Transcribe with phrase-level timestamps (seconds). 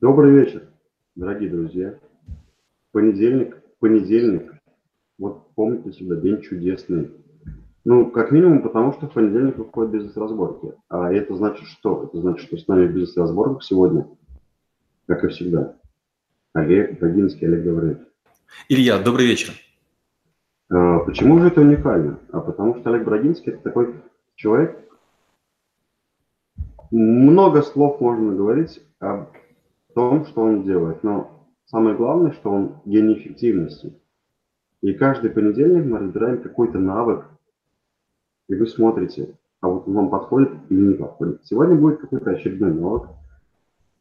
[0.00, 0.64] Добрый вечер,
[1.14, 1.98] дорогие друзья.
[2.90, 4.52] Понедельник, понедельник.
[5.18, 7.12] Вот помните всегда, день чудесный.
[7.84, 10.74] Ну, как минимум, потому что в понедельник выходит бизнес-разборки.
[10.88, 12.04] А это значит что?
[12.04, 14.08] Это значит, что с нами в бизнес-разборках сегодня,
[15.06, 15.76] как и всегда,
[16.54, 17.98] Олег Богинский, Олег Гаврилович.
[18.68, 19.54] Илья, добрый вечер.
[20.70, 22.18] А, почему же это уникально?
[22.32, 23.94] А потому что Олег Брагинский– это такой
[24.34, 24.76] человек,
[26.90, 29.28] много слов можно говорить об
[29.94, 33.98] том, что он делает, но самое главное, что он гений эффективности.
[34.82, 37.26] И каждый понедельник мы разбираем какой-то навык,
[38.48, 41.44] и вы смотрите, а вот он вам подходит или не подходит.
[41.44, 43.08] Сегодня будет какой-то очередной навык.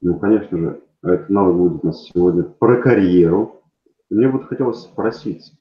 [0.01, 3.61] Ну, конечно же, этот навык будет у нас сегодня про карьеру.
[4.09, 5.53] мне вот хотелось спросить,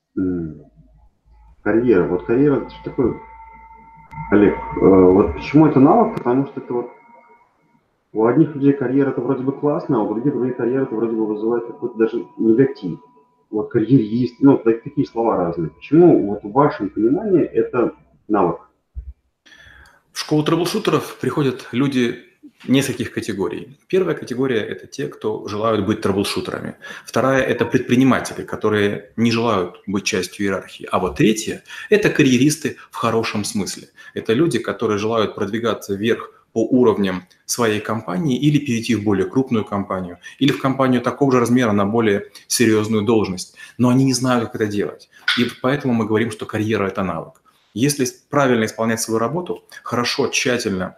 [1.62, 3.14] карьера, вот карьера, что такое,
[4.30, 6.16] Олег, э, вот почему это навык?
[6.16, 6.90] Потому что это вот
[8.12, 11.16] у одних людей карьера это вроде бы классно, а у других людей карьера это вроде
[11.16, 12.98] бы вызывает какой-то даже негатив.
[13.50, 15.70] Вот карьерист, ну, такие слова разные.
[15.70, 17.92] Почему вот в вашем понимании это
[18.28, 18.60] навык?
[20.12, 22.18] В школу трэблшутеров приходят люди
[22.68, 23.78] нескольких категорий.
[23.88, 26.76] Первая категория– это те, кто желают быть трэблшутерами.
[27.04, 30.86] Вторая– это предприниматели, которые не желают быть частью иерархии.
[30.90, 33.88] А вот третья– это карьеристы в хорошем смысле.
[34.14, 39.64] Это люди, которые желают продвигаться вверх по уровням своей компании или перейти в более крупную
[39.64, 43.54] компанию, или в компанию такого же размера на более серьезную должность.
[43.78, 45.08] Но они не знают, как это делать.
[45.38, 47.42] И поэтому мы говорим, что карьера– это навык.
[47.74, 50.96] Если правильно исполнять свою работу, хорошо, тщательно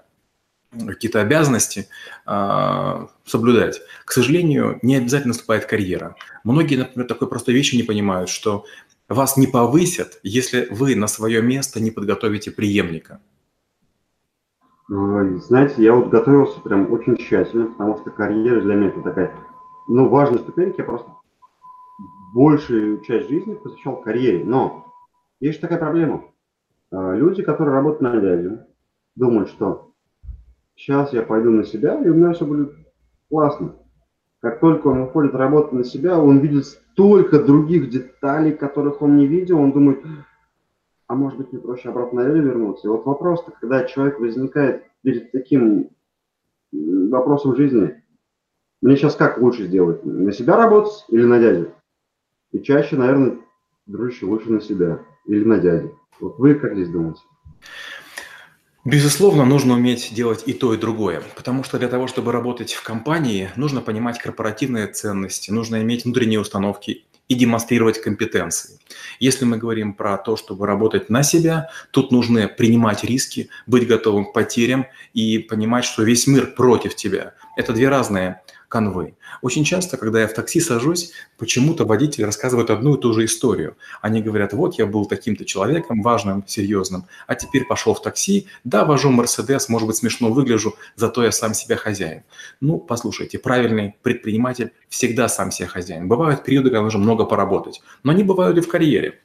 [0.76, 1.86] какие-то обязанности
[2.26, 6.16] э, соблюдать, к сожалению, не обязательно наступает карьера.
[6.42, 8.64] Многие, например, такой простой вещи не понимают, что
[9.08, 13.20] вас не повысят, если вы на свое место не подготовите преемника.
[14.88, 19.34] Знаете, я вот готовился прям очень тщательно, потому что карьера для меня это такая,
[19.88, 20.82] ну, важная ступенька.
[20.82, 21.10] Я просто
[22.34, 24.44] большую часть жизни посвящал карьере.
[24.44, 24.92] Но
[25.40, 26.24] есть такая проблема.
[26.90, 28.60] А, люди, которые работают на дядю,
[29.16, 29.92] думают, что
[30.76, 32.72] сейчас я пойду на себя, и у меня все будет
[33.30, 33.76] классно.
[34.40, 39.26] Как только он уходит работать на себя, он видит столько других деталей, которых он не
[39.26, 40.04] видел, он думает,
[41.06, 42.86] а может быть, не проще обратно на вернуться.
[42.86, 45.90] И вот вопрос, когда человек возникает перед таким
[46.72, 48.02] вопросом жизни,
[48.80, 50.04] мне сейчас как лучше сделать?
[50.04, 51.72] На себя работать или на дядю?
[52.52, 53.38] И чаще, наверное,
[53.86, 55.98] дружище, лучше на себя или на дядю.
[56.20, 57.20] Вот вы как здесь думаете?
[58.84, 62.82] Безусловно, нужно уметь делать и то, и другое, потому что для того, чтобы работать в
[62.82, 68.78] компании, нужно понимать корпоративные ценности, нужно иметь внутренние установки и демонстрировать компетенции.
[69.18, 74.26] Если мы говорим про то, чтобы работать на себя, тут нужно принимать риски, быть готовым
[74.26, 77.34] к потерям и понимать, что весь мир против тебя.
[77.56, 79.16] Это две разные конвой.
[79.42, 83.76] Очень часто, когда я в такси сажусь, почему-то водители рассказывают одну и ту же историю.
[84.02, 88.84] Они говорят, вот я был таким-то человеком, важным, серьезным, а теперь пошел в такси, да,
[88.84, 92.22] вожу Мерседес, может быть, смешно выгляжу, зато я сам себя хозяин.
[92.60, 96.08] Ну, послушайте, правильный предприниматель всегда сам себе хозяин.
[96.08, 99.20] Бывают периоды, когда нужно много поработать, но они бывают и в карьере.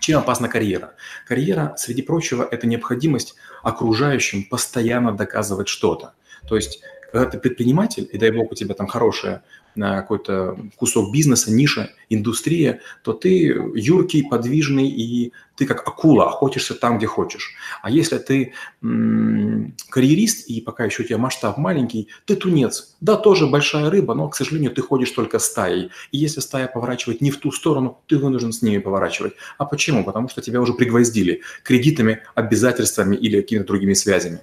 [0.00, 0.94] Чем опасна карьера?
[1.26, 6.14] Карьера, среди прочего, это необходимость окружающим постоянно доказывать что-то.
[6.48, 6.80] То есть
[7.10, 9.42] когда ты предприниматель, и дай бог у тебя там хорошая
[9.74, 16.98] какой-то кусок бизнеса, ниша, индустрия, то ты юркий, подвижный, и ты как акула охотишься там,
[16.98, 17.54] где хочешь.
[17.80, 22.96] А если ты карьерист, и пока еще у тебя масштаб маленький, ты тунец.
[23.00, 25.90] Да, тоже большая рыба, но, к сожалению, ты ходишь только стаей.
[26.10, 29.34] И если стая поворачивает не в ту сторону, ты вынужден с ними поворачивать.
[29.58, 30.02] А почему?
[30.02, 34.40] Потому что тебя уже пригвоздили кредитами, обязательствами или какими-то другими связями.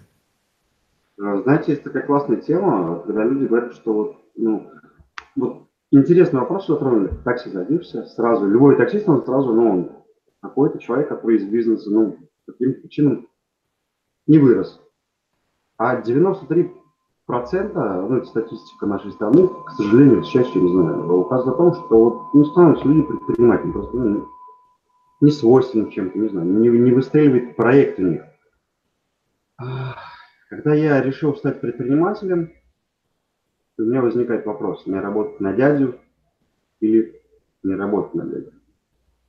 [1.17, 4.69] Э, знаете, есть такая классная тема, когда люди говорят, что вот, ну,
[5.35, 7.07] вот интересный вопрос затронули.
[7.07, 9.91] В такси садишься, сразу, любой таксист, он сразу, ну, он
[10.41, 13.27] какой-то человек, который из бизнеса, ну, по каким-то причинам
[14.27, 14.81] не вырос.
[15.77, 16.71] А 93
[17.25, 21.73] процента, ну, это статистика нашей страны, к сожалению, к счастью, не знаю, указывает о том,
[21.73, 24.27] что вот не становятся люди предпринимателями, просто ну,
[25.21, 28.21] не свойственным чем-то, не знаю, не, не выстреливает проект у них.
[30.55, 32.53] Когда я решил стать предпринимателем,
[33.77, 35.99] у меня возникает вопрос, мне работать на дядю
[36.79, 37.21] или
[37.61, 38.53] не работать на дядю?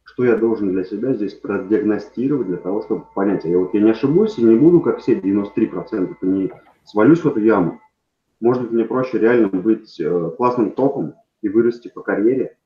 [0.05, 3.81] Что я должен для себя здесь продиагностировать для того, чтобы понять, а я вот я
[3.81, 6.53] не ошибусь и не буду, как все 93%, не
[6.85, 7.81] свалюсь в эту яму.
[8.39, 12.57] Может быть, мне проще реально быть э, классным топом и вырасти по карьере,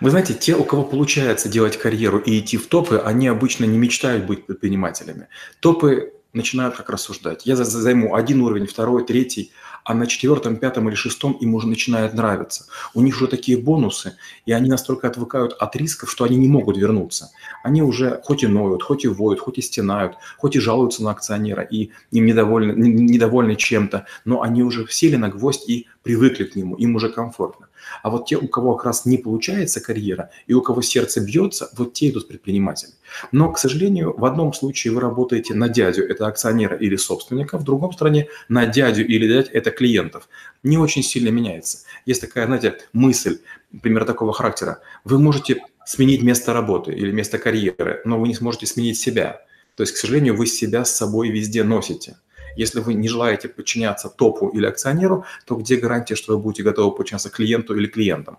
[0.00, 3.78] вы знаете, те, у кого получается делать карьеру и идти в топы, они обычно не
[3.78, 5.26] мечтают быть предпринимателями.
[5.58, 7.46] Топы начинают как рассуждать.
[7.46, 9.50] Я займу один уровень, второй, третий,
[9.84, 12.66] а на четвертом, пятом или шестом им уже начинает нравиться.
[12.92, 16.76] У них уже такие бонусы, и они настолько отвыкают от рисков, что они не могут
[16.76, 17.30] вернуться.
[17.62, 21.12] Они уже хоть и ноют, хоть и воют, хоть и стенают, хоть и жалуются на
[21.12, 26.56] акционера, и им недовольны, недовольны чем-то, но они уже сели на гвоздь и привыкли к
[26.56, 27.68] нему, им уже комфортно.
[28.02, 31.70] А вот те, у кого как раз не получается карьера, и у кого сердце бьется,
[31.76, 32.92] вот те идут предприниматели.
[33.32, 37.64] Но, к сожалению, в одном случае вы работаете на дядю, это акционера или собственника, в
[37.64, 40.28] другом стране на дядю или дядь, это клиентов.
[40.62, 41.78] Не очень сильно меняется.
[42.04, 43.38] Есть такая, знаете, мысль,
[43.72, 44.80] например, такого характера.
[45.04, 49.40] Вы можете сменить место работы или место карьеры, но вы не сможете сменить себя.
[49.76, 52.16] То есть, к сожалению, вы себя с собой везде носите.
[52.56, 56.96] Если вы не желаете подчиняться топу или акционеру, то где гарантия, что вы будете готовы
[56.96, 58.38] подчиняться клиенту или клиентам?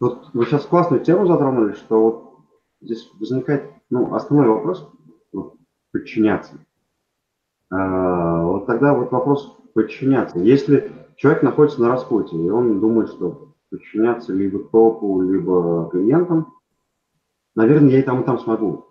[0.00, 2.28] Вот вы сейчас классную тему затронули, что вот
[2.80, 4.88] здесь возникает ну, основной вопрос
[5.32, 5.54] вот,
[5.92, 6.52] подчиняться.
[7.70, 10.38] А, вот тогда вот вопрос подчиняться.
[10.38, 16.54] Если человек находится на распутье, и он думает, что подчиняться либо топу, либо клиентам,
[17.56, 18.86] наверное, я и там, и там смогу.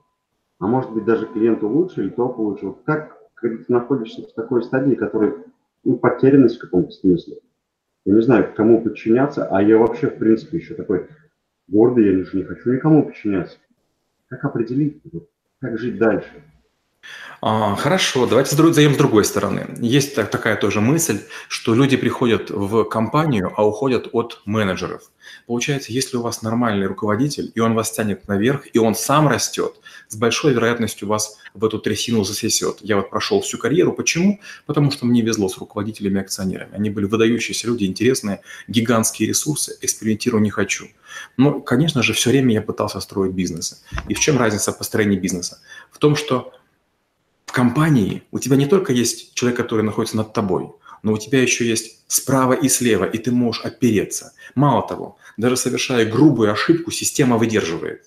[0.60, 2.68] А может быть, даже клиенту лучше, или топу лучше.
[2.68, 5.36] Вот как когда ты находишься в такой стадии, которая
[5.84, 7.38] ну, потерянность в каком-то смысле.
[8.06, 11.08] Я не знаю, кому подчиняться, а я вообще, в принципе, еще такой
[11.68, 13.58] гордый, я же не хочу никому подчиняться.
[14.28, 15.02] Как определить,
[15.60, 16.32] как жить дальше?
[17.40, 19.68] А, хорошо, давайте зайдем с другой стороны.
[19.80, 25.04] Есть так, такая тоже мысль, что люди приходят в компанию, а уходят от менеджеров.
[25.46, 29.76] Получается, если у вас нормальный руководитель, и он вас тянет наверх, и он сам растет,
[30.08, 32.78] с большой вероятностью вас в эту трясину засосет.
[32.82, 33.94] Я вот прошел всю карьеру.
[33.94, 34.40] Почему?
[34.66, 36.74] Потому что мне везло с руководителями и акционерами.
[36.74, 39.78] Они были выдающиеся люди, интересные, гигантские ресурсы.
[39.82, 40.88] Экспериментирую не хочу.
[41.36, 43.78] Но, конечно же, все время я пытался строить бизнесы.
[44.08, 45.60] И в чем разница построения бизнеса?
[45.92, 46.54] В том, что
[47.48, 50.70] в компании у тебя не только есть человек, который находится над тобой,
[51.02, 54.34] но у тебя еще есть справа и слева, и ты можешь опереться.
[54.54, 58.04] Мало того, даже совершая грубую ошибку, система выдерживает.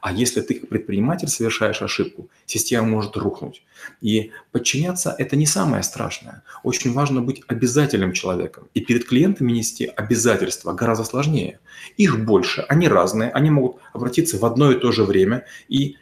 [0.00, 3.62] А если ты как предприниматель совершаешь ошибку, система может рухнуть.
[4.00, 6.42] И подчиняться– это не самое страшное.
[6.62, 8.68] Очень важно быть обязательным человеком.
[8.74, 11.58] И перед клиентами нести обязательства гораздо сложнее.
[11.96, 15.96] Их больше, они разные, они могут обратиться в одно и то же время, и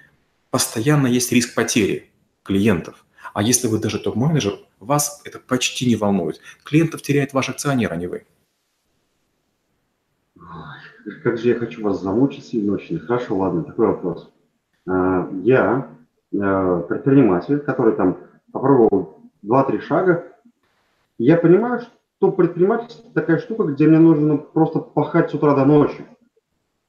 [0.50, 2.10] постоянно есть риск потери
[2.44, 3.04] клиентов.
[3.32, 6.40] А если вы даже топ-менеджер, вас это почти не волнует.
[6.62, 8.24] Клиентов теряет ваш акционер, а не вы.
[11.22, 12.98] Как же я хочу вас замучить сильно очень.
[13.00, 14.30] Хорошо, ладно, такой вопрос.
[14.86, 15.88] А, я
[16.40, 18.18] а, предприниматель, который там
[18.52, 20.24] попробовал 2-3 шага.
[21.18, 26.06] Я понимаю, что предпринимательство такая штука, где мне нужно просто пахать с утра до ночи.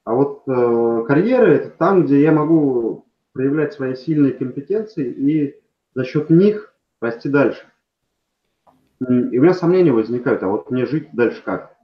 [0.03, 3.04] А вот э, карьера это там, где я могу
[3.35, 5.55] проявлять свои сильные компетенции и
[5.93, 7.65] за счет них расти дальше.
[9.01, 9.03] И
[9.37, 11.75] у меня сомнения возникают, а вот мне жить дальше как?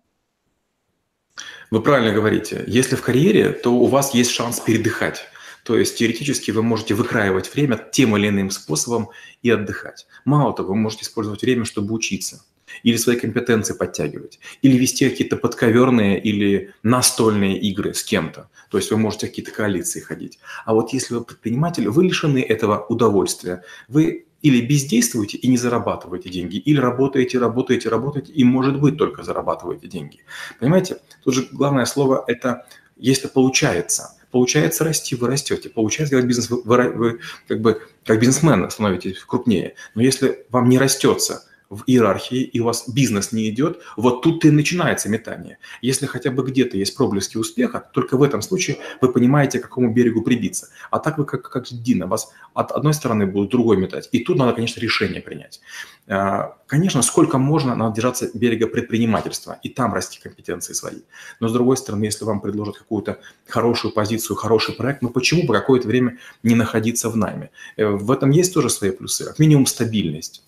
[1.69, 2.63] Вы правильно говорите.
[2.67, 5.25] Если в карьере, то у вас есть шанс передыхать.
[5.65, 9.09] То есть теоретически вы можете выкраивать время тем или иным способом
[9.41, 10.07] и отдыхать.
[10.23, 12.45] Мало того, вы можете использовать время, чтобы учиться
[12.83, 18.49] или свои компетенции подтягивать, или вести какие-то подковерные или настольные игры с кем-то.
[18.69, 20.39] То есть вы можете какие-то коалиции ходить.
[20.65, 23.63] А вот если вы предприниматель, вы лишены этого удовольствия.
[23.87, 29.23] Вы или бездействуете и не зарабатываете деньги, или работаете, работаете, работаете, и, может быть, только
[29.23, 30.19] зарабатываете деньги.
[30.59, 30.97] Понимаете?
[31.23, 32.65] Тут же главное слово– это
[32.97, 34.15] если получается.
[34.31, 35.69] Получается расти, вы растете.
[35.69, 39.75] Получается делать бизнес, вы, вы как бы как бизнесмен становитесь крупнее.
[39.95, 44.43] Но если вам не растется– в иерархии, и у вас бизнес не идет, вот тут
[44.43, 45.57] и начинается метание.
[45.81, 49.93] Если хотя бы где-то есть проблески успеха, только в этом случае вы понимаете, к какому
[49.93, 50.67] берегу прибиться.
[50.91, 54.09] А так вы как, как Дина, вас от одной стороны будут другой метать.
[54.11, 55.61] И тут надо, конечно, решение принять.
[56.07, 60.99] А, конечно, сколько можно, надо держаться берега предпринимательства и там расти компетенции свои.
[61.39, 65.53] Но с другой стороны, если вам предложат какую-то хорошую позицию, хороший проект, ну почему по
[65.53, 67.49] какое-то время не находиться в найме?
[67.77, 69.23] Э, в этом есть тоже свои плюсы.
[69.23, 70.43] Как минимум стабильность.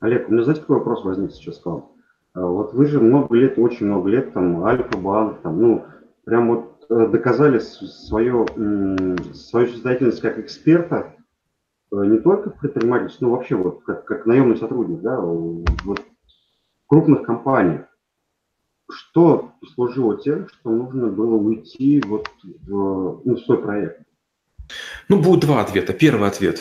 [0.00, 1.90] Олег, у меня, знаете, какой вопрос возник сейчас к вам?
[2.34, 5.84] А, вот вы же много лет, очень много лет, там, Альфа-банк, там, ну,
[6.24, 8.46] прям вот э, доказали свою,
[9.32, 11.14] свою состоятельность как эксперта,
[11.92, 16.02] э, не только в предпринимательстве, но вообще вот как, как наемный сотрудник, да, вот
[16.86, 17.86] крупных компаниях.
[18.88, 24.02] Что послужило тем, что нужно было уйти вот в, ну, в свой проект?
[25.08, 25.92] Ну, будет два ответа.
[25.92, 26.60] Первый ответ.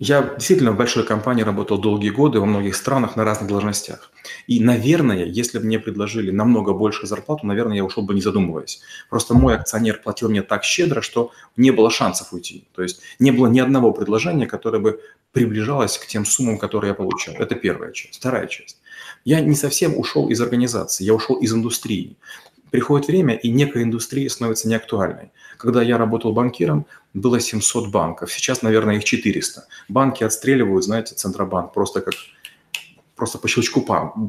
[0.00, 4.10] Я действительно в большой компании работал долгие годы во многих странах на разных должностях.
[4.46, 8.80] И, наверное, если бы мне предложили намного больше зарплату, наверное, я ушел бы не задумываясь.
[9.10, 12.64] Просто мой акционер платил мне так щедро, что не было шансов уйти.
[12.74, 15.02] То есть не было ни одного предложения, которое бы
[15.32, 17.34] приближалось к тем суммам, которые я получал.
[17.34, 18.20] Это первая часть.
[18.20, 18.78] Вторая часть.
[19.26, 22.16] Я не совсем ушел из организации, я ушел из индустрии.
[22.70, 25.32] Приходит время, и некая индустрия становится неактуальной.
[25.56, 29.66] Когда я работал банкиром, было 700 банков, сейчас, наверное, их 400.
[29.88, 32.14] Банки отстреливают, знаете, Центробанк просто как
[33.16, 33.86] просто по щелчку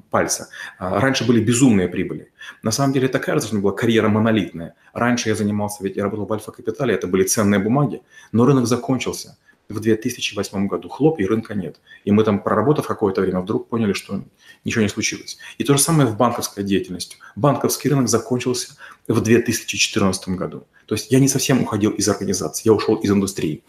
[0.10, 0.50] пальца.
[0.77, 2.29] А, раньше были безумные прибыли.
[2.62, 4.74] На самом деле кажется, что была карьера монолитная.
[4.93, 8.01] Раньше я занимался, ведь я работал в Альфа-Капитале, это были ценные бумаги,
[8.33, 9.38] но рынок закончился
[9.71, 10.89] в 2008 году.
[10.89, 11.79] Хлоп, и рынка нет.
[12.05, 14.23] И мы там, проработав какое-то время, вдруг поняли, что
[14.65, 15.37] ничего не случилось.
[15.57, 17.17] И то же самое в банковской деятельности.
[17.35, 18.75] Банковский рынок закончился
[19.07, 20.63] в 2014 году.
[20.85, 23.63] То есть я не совсем уходил из организации, я ушел из индустрии.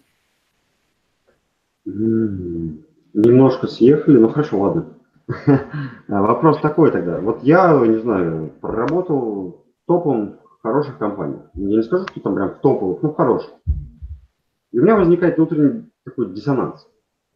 [1.84, 4.86] Немножко съехали, ну хорошо, ладно.
[6.08, 7.20] Вопрос такой тогда.
[7.20, 11.42] Вот я, не знаю, проработал топом хороших компаниях.
[11.54, 13.50] Я не скажу, что там прям в топовых, но хороших.
[14.70, 16.86] И у меня возникает внутренний такой диссонанс.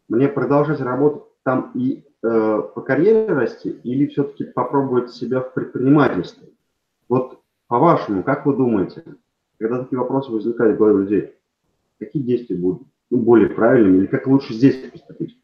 [0.07, 6.49] Мне продолжать работать там и э, по карьере расти, или все-таки попробовать себя в предпринимательстве?
[7.09, 9.03] Вот по-вашему, как вы думаете,
[9.59, 11.33] когда такие вопросы возникают в голове людей,
[11.99, 15.37] какие действия будут ну, более правильными, или как лучше здесь поступить?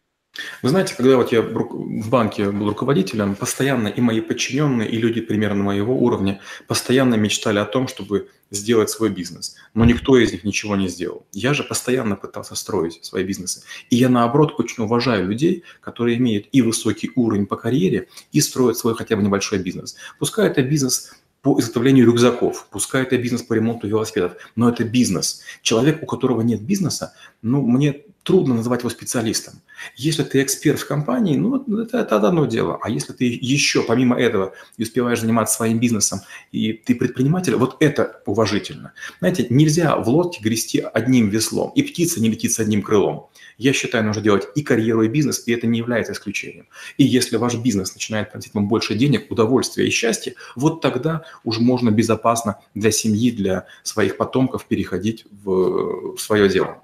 [0.64, 5.20] Вы знаете, когда вот я в банке был руководителем, постоянно и мои подчиненные, и люди
[5.20, 9.56] примерно моего уровня постоянно мечтали о том, чтобы сделать свой бизнес.
[9.74, 11.26] Но никто из них ничего не сделал.
[11.34, 13.64] Я же постоянно пытался строить свои бизнесы.
[13.90, 18.78] И я, наоборот, очень уважаю людей, которые имеют и высокий уровень по карьере, и строят
[18.78, 19.98] свой хотя бы небольшой бизнес.
[20.18, 25.42] Пускай это бизнес по изготовлению рюкзаков, пускай это бизнес по ремонту велосипедов, но это бизнес.
[25.62, 29.62] Человек, у которого нет бизнеса, ну, мне трудно называть его специалистом.
[29.96, 32.80] Если ты эксперт в компании, ну, это, это одно дело.
[32.82, 38.22] А если ты еще, помимо этого, успеваешь заниматься своим бизнесом, и ты предприниматель, вот это
[38.26, 38.94] уважительно.
[39.20, 43.28] Знаете, нельзя в лодке грести одним веслом, и птица не летит с одним крылом.
[43.58, 46.68] Я считаю, нужно делать и карьеру, и бизнес, и это не является исключением.
[46.98, 51.62] И если ваш бизнес начинает приносить вам больше денег, удовольствия и счастья, вот тогда уже
[51.62, 56.82] можно безопасно для семьи, для своих потомков переходить в свое дело.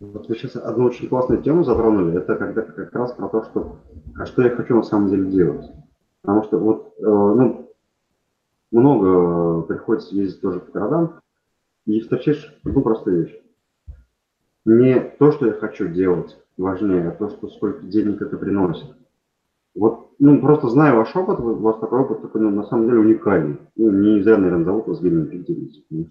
[0.00, 3.76] Вот вы сейчас одну очень классную тему затронули, это когда как раз про то, что
[4.16, 5.66] а что я хочу на самом деле делать.
[6.22, 7.72] Потому что вот э, ну,
[8.70, 11.20] много приходится ездить тоже по городам
[11.86, 13.42] и встречаешь одну простую вещь
[14.68, 18.94] не то, что я хочу делать, важнее, а то, что сколько денег это приносит.
[19.74, 22.98] Вот, ну, просто знаю ваш опыт, у вас такой опыт такой, ну, на самом деле
[22.98, 23.58] уникальный.
[23.76, 26.04] Ну, не зря, наверное, зовут вас потому что э,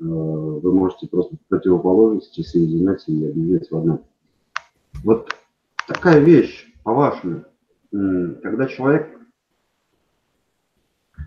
[0.00, 4.04] вы можете просто противоположности соединять и объединять в одном.
[5.04, 5.30] Вот
[5.86, 7.44] такая вещь, по-вашему,
[7.90, 9.18] когда человек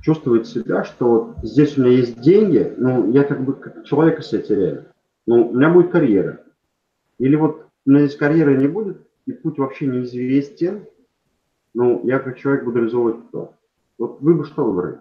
[0.02, 4.22] чувствует себя, что вот здесь у меня есть деньги, ну, я как бы как человека
[4.22, 4.86] себя теряю.
[5.26, 6.44] Ну, у меня будет карьера.
[7.20, 10.88] Или вот у меня здесь карьеры не будет, и путь вообще неизвестен,
[11.74, 13.54] ну, я как человек буду реализовывать то.
[13.98, 15.00] Вот вы бы что выбрали?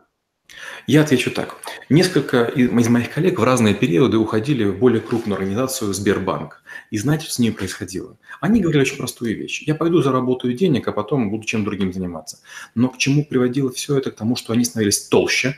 [0.87, 1.57] Я отвечу так.
[1.89, 6.63] Несколько из моих коллег в разные периоды уходили в более крупную организацию Сбербанк.
[6.91, 8.17] И знаете, что с ними происходило?
[8.41, 9.63] Они говорили очень простую вещь.
[9.67, 12.41] Я пойду заработаю денег, а потом буду чем другим заниматься.
[12.75, 14.11] Но к чему приводило все это?
[14.11, 15.57] К тому, что они становились толще,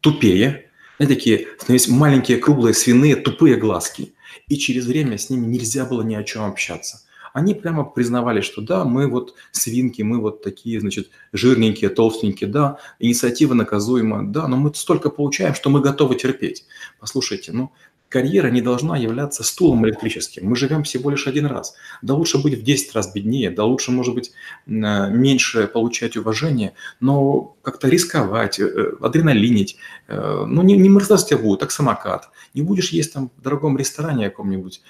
[0.00, 4.14] тупее, знаете, такие становились маленькие, круглые, свиные, тупые глазки.
[4.48, 7.02] И через время с ними нельзя было ни о чем общаться.
[7.36, 12.78] Они прямо признавали, что да, мы вот свинки, мы вот такие, значит, жирненькие, толстенькие, да,
[12.98, 16.64] инициатива наказуема, да, но мы столько получаем, что мы готовы терпеть.
[16.98, 17.72] Послушайте, ну,
[18.08, 20.46] Карьера не должна являться стулом электрическим.
[20.46, 21.74] Мы живем всего лишь один раз.
[22.02, 24.32] Да лучше быть в 10 раз беднее, да лучше, может быть,
[24.66, 29.76] э, меньше получать уважение, но как-то рисковать, э, адреналинить.
[30.06, 32.30] Э, ну, не, не будет, так самокат.
[32.54, 34.82] Не будешь есть там в дорогом ресторане каком-нибудь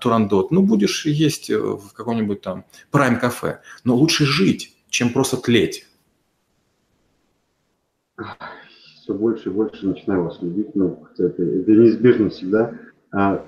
[0.00, 3.60] Турандот, ну, будешь есть в каком-нибудь там прайм-кафе.
[3.84, 5.86] Но лучше жить, чем просто тлеть
[9.06, 12.74] все больше и больше начинаю вас любить, ну, это, это неизбежно всегда.
[13.12, 13.44] А,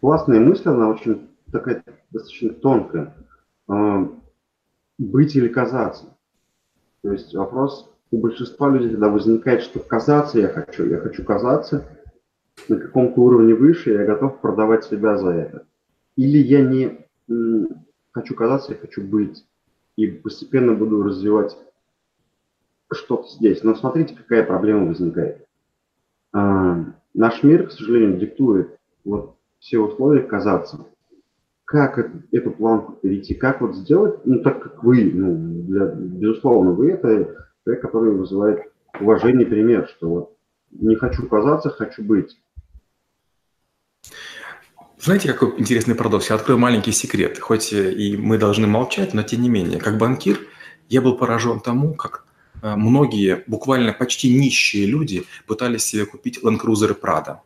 [0.00, 3.14] классная мысль, она очень такая достаточно тонкая.
[3.68, 4.10] А,
[4.96, 6.16] быть или казаться.
[7.02, 11.86] То есть вопрос у большинства людей тогда возникает, что казаться я хочу, я хочу казаться
[12.68, 15.66] на каком-то уровне выше, я готов продавать себя за это.
[16.16, 17.06] Или я не
[18.12, 19.46] хочу казаться, я хочу быть.
[19.96, 21.54] И постепенно буду развивать
[22.92, 23.62] что-то здесь.
[23.62, 25.46] Но смотрите, какая проблема возникает.
[26.32, 30.86] А, наш мир, к сожалению, диктует вот все условия казаться.
[31.64, 31.98] как
[32.32, 37.48] эту планку перейти, как вот сделать, ну, так как вы, ну, для, безусловно, вы это
[37.64, 40.36] человек, который вызывает уважение пример, что вот
[40.72, 42.40] не хочу казаться, хочу быть.
[44.98, 46.28] Знаете, какой интересный парадокс?
[46.28, 47.38] Я открою маленький секрет.
[47.38, 50.38] Хоть и мы должны молчать, но тем не менее, как банкир,
[50.88, 52.29] я был поражен тому, как э,
[52.62, 57.38] многие, буквально почти нищие люди пытались себе купить Land Cruiser Prado.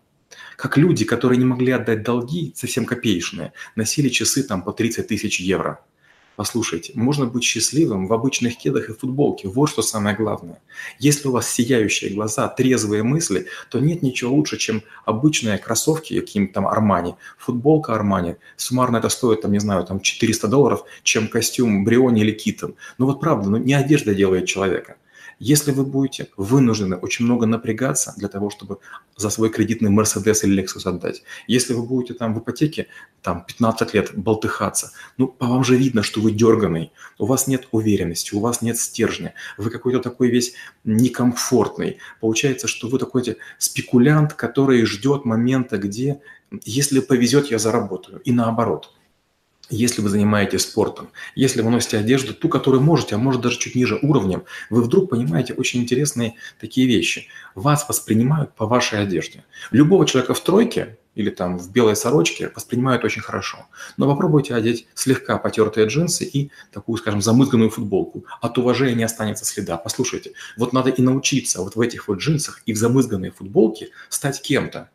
[0.56, 5.40] Как люди, которые не могли отдать долги, совсем копеечные, носили часы там по 30 тысяч
[5.40, 5.80] евро–
[6.36, 9.46] Послушайте, можно быть счастливым в обычных кедах и футболке.
[9.46, 10.60] Вот что самое главное.
[10.98, 16.54] Если у вас сияющие глаза, трезвые мысли, то нет ничего лучше, чем обычные кроссовки, каким-то
[16.54, 18.34] там Армани, футболка Армани.
[18.56, 22.74] Суммарно это стоит, там, не знаю, там 400 долларов, чем костюм Бриони или Китон.
[22.98, 24.96] Ну вот правда, ну не одежда делает человека.
[25.38, 28.78] Если вы будете вынуждены очень много напрягаться для того, чтобы
[29.16, 32.86] за свой кредитный Mercedes или Lexus отдать, если вы будете там в ипотеке
[33.22, 37.68] там 15 лет болтыхаться, ну, по вам же видно, что вы дерганый, у вас нет
[37.72, 41.98] уверенности, у вас нет стержня, вы какой-то такой весь некомфортный.
[42.20, 46.20] Получается, что вы такой спекулянт, который ждет момента, где,
[46.64, 48.20] если повезет, я заработаю.
[48.20, 48.92] И наоборот–
[49.70, 53.74] если вы занимаетесь спортом, если вы носите одежду, ту, которую можете, а может даже чуть
[53.74, 57.28] ниже уровнем, вы вдруг понимаете очень интересные такие вещи.
[57.54, 59.44] Вас воспринимают по вашей одежде.
[59.70, 63.66] Любого человека в тройке или там в белой сорочке воспринимают очень хорошо.
[63.96, 68.24] Но попробуйте одеть слегка потертые джинсы и такую, скажем, замызганную футболку.
[68.40, 69.76] От уважения не останется следа.
[69.76, 74.42] Послушайте, вот надо и научиться вот в этих вот джинсах и в замызганной футболке стать
[74.42, 74.90] кем-то.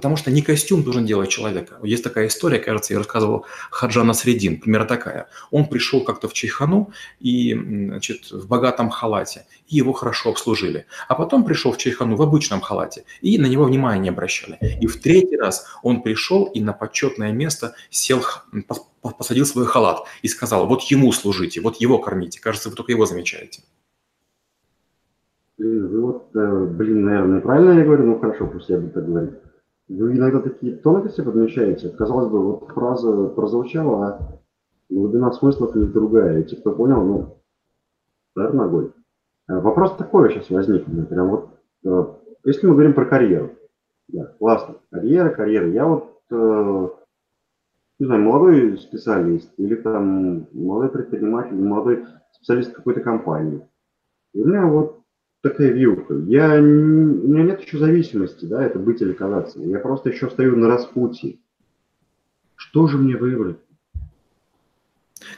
[0.00, 1.78] Потому что не костюм должен делать человека.
[1.82, 5.26] Есть такая история, кажется, я рассказывал Хаджана Средин, примерно такая.
[5.50, 10.86] Он пришел как-то в Чайхану и, значит, в богатом халате, и его хорошо обслужили.
[11.06, 14.56] А потом пришел в Чайхану в обычном халате, и на него внимания не обращали.
[14.80, 18.24] И в третий раз он пришел и на почетное место сел,
[19.02, 22.40] посадил свой халат и сказал, вот ему служите, вот его кормите.
[22.40, 23.60] Кажется, вы только его замечаете.
[25.58, 29.06] Блин, вы вот, э, блин, наверное, правильно я говорю, ну хорошо, пусть я буду так
[29.06, 29.34] говорить.
[29.90, 31.88] Вы иногда такие тонкости подмечаете.
[31.88, 34.38] Казалось бы, вот фраза прозвучала, а
[34.88, 36.40] глубина смыслов не другая.
[36.40, 37.36] И те, кто понял, ну,
[38.36, 38.92] удар ногой.
[39.48, 40.84] Э, вопрос такой сейчас возник.
[41.08, 41.48] Прям вот,
[41.84, 42.04] э,
[42.44, 43.50] если мы говорим про карьеру.
[44.06, 44.76] Да, классно.
[44.92, 45.68] Карьера, карьера.
[45.68, 46.88] Я вот, э,
[47.98, 53.68] не знаю, молодой специалист или там молодой предприниматель, молодой специалист какой-то компании.
[54.34, 55.00] И у меня вот
[55.42, 56.14] такая вилка.
[56.14, 59.58] Я, у меня нет еще зависимости, да, это быть или казаться.
[59.60, 61.38] Я просто еще стою на распутье.
[62.56, 63.56] Что же мне выбрать?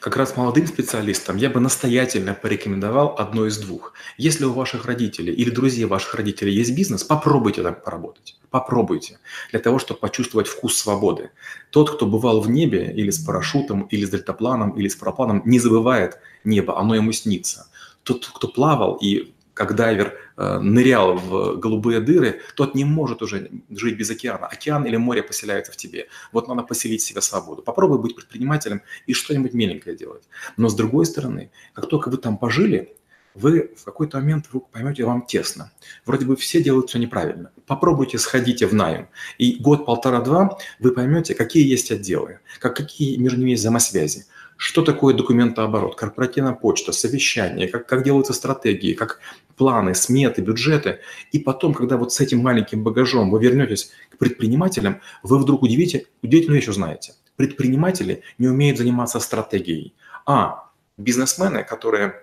[0.01, 3.95] Как раз молодым специалистам я бы настоятельно порекомендовал одно из двух.
[4.17, 8.39] Если у ваших родителей или друзей ваших родителей есть бизнес, попробуйте там поработать.
[8.51, 9.19] Попробуйте.
[9.51, 11.31] Для того, чтобы почувствовать вкус свободы.
[11.71, 15.59] Тот, кто бывал в небе или с парашютом, или с дельтапланом, или с парапланом, не
[15.59, 17.69] забывает небо, оно ему снится.
[18.03, 23.51] Тот, кто плавал и как дайвер э, нырял в голубые дыры, тот не может уже
[23.71, 24.47] жить без океана.
[24.47, 26.09] Океан или море поселяется в тебе.
[26.33, 27.63] Вот надо поселить в себя свободу.
[27.63, 30.25] Попробуй быть предпринимателем и что-нибудь меленькое делать.
[30.57, 32.97] Но с другой стороны, как только вы там пожили,
[33.35, 35.73] вы в какой-то момент вдруг поймете, вам тесно.
[36.05, 37.51] Вроде бы все делают все неправильно.
[37.67, 39.09] Попробуйте, сходите в найм.
[39.39, 44.27] И год, полтора-два вы поймете, какие есть отделы, как, какие между ними есть взаимосвязи
[44.63, 49.19] что такое документооборот, корпоративная почта, совещание, как, как делаются стратегии, как
[49.57, 51.01] планы, сметы, бюджеты.
[51.33, 56.07] И потом, когда вот с этим маленьким багажом вы вернетесь к предпринимателям, вы вдруг удивите,
[56.23, 57.15] удивительную вещь узнаете.
[57.35, 59.95] Предприниматели не умеют заниматься стратегией.
[60.27, 62.23] А бизнесмены, которые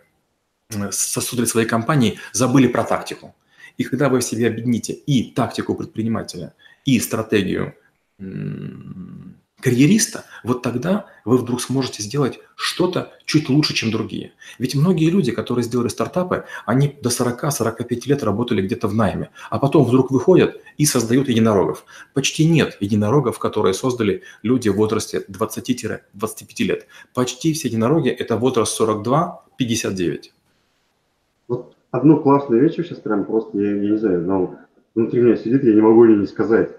[0.92, 3.36] создали свои компании, забыли про тактику.
[3.76, 6.54] И когда вы в себе объедините и тактику предпринимателя,
[6.86, 7.76] и стратегию
[9.62, 14.34] карьериста, вот тогда вы вдруг сможете сделать что-то чуть лучше, чем другие.
[14.58, 19.60] Ведь многие люди, которые сделали стартапы, они до 40-45 лет работали где-то в найме, а
[19.60, 21.86] потом вдруг выходят и создают единорогов.
[22.14, 26.88] Почти нет единорогов, которые создали люди в возрасте 20-25 лет.
[27.14, 30.32] Почти все единороги– это возраст 42-59.
[31.48, 34.56] Вот одну классную вещь сейчас прям просто, я, я не знаю, но
[34.96, 36.72] внутри меня сидит, я не могу ей не сказать.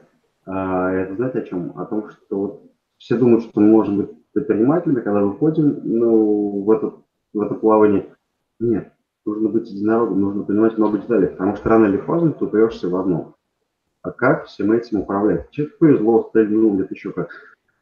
[0.47, 1.73] А, это знаете о чем?
[1.77, 2.70] О том, что вот
[3.01, 6.93] все думают, что мы можем быть предпринимателями, когда выходим ну, в, это,
[7.33, 8.15] в это плавание.
[8.61, 8.93] Нет,
[9.25, 12.97] нужно быть единорогом, нужно понимать много деталей, потому что рано или поздно ты упрешься в
[12.97, 13.35] одно.
[14.03, 15.51] А как всем этим управлять?
[15.51, 17.31] Человек повезло, стрельнул, где-то еще как.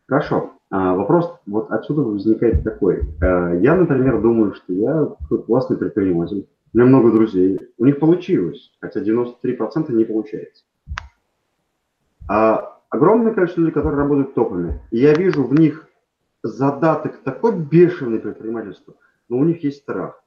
[0.07, 0.53] Хорошо.
[0.71, 3.03] А, вопрос вот отсюда возникает такой.
[3.21, 5.05] А, я, например, думаю, что я
[5.47, 6.49] классный предприниматель.
[6.73, 7.59] У меня много друзей.
[7.77, 10.65] У них получилось, хотя 93% не получается.
[12.29, 14.81] А огромное количество людей, которые работают топами.
[14.91, 15.89] И я вижу в них
[16.43, 18.95] задаток такой бешеный предпринимательство,
[19.29, 20.23] но у них есть страх.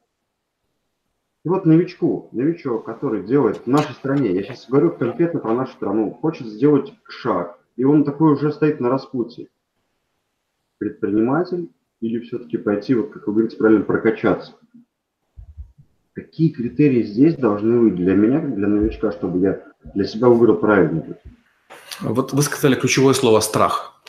[1.43, 5.73] И вот новичку, новичок, который делает в нашей стране, я сейчас говорю конкретно про нашу
[5.73, 9.47] страну, хочет сделать шаг, и он такой уже стоит на распутье.
[10.77, 11.69] Предприниматель
[11.99, 14.53] или все-таки пойти, вот как вы говорите, правильно прокачаться?
[16.13, 19.63] Какие критерии здесь должны быть для меня, как для новичка, чтобы я
[19.95, 21.17] для себя выбрал правильный путь?
[21.99, 24.01] Вот вы сказали ключевое слово «страх».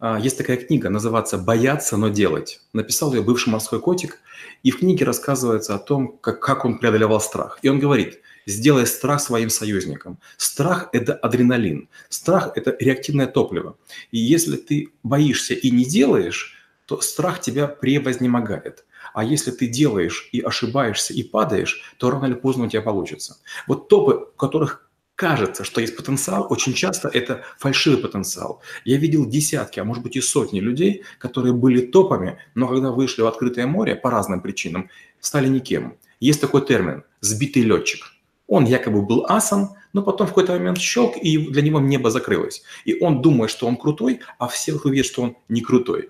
[0.00, 2.60] А, есть такая книга, называется «Бояться, но делать».
[2.72, 4.18] Написал ее бывший морской котик,
[4.62, 7.58] и в книге рассказывается о том, как, как он преодолевал страх.
[7.62, 10.18] И он говорит, сделай страх своим союзником.
[10.38, 11.88] Страх– это адреналин.
[12.08, 13.76] Страх– это реактивное топливо.
[14.10, 16.56] И если ты боишься и не делаешь,
[16.86, 18.84] то страх тебя превознемогает.
[19.12, 23.38] А если ты делаешь и ошибаешься и падаешь, то рано или поздно у тебя получится.
[23.66, 24.89] Вот топы, которых
[25.20, 28.62] кажется, что есть потенциал, очень часто это фальшивый потенциал.
[28.86, 33.20] Я видел десятки, а может быть и сотни людей, которые были топами, но когда вышли
[33.20, 34.88] в открытое море по разным причинам,
[35.20, 35.98] стали никем.
[36.20, 38.00] Есть такой термин– сбитый летчик.
[38.46, 42.62] Он якобы был асом, но потом в какой-то момент щелк, и для него небо закрылось.
[42.86, 46.08] И он думает, что он крутой, а все вокруг видят, что он не крутой.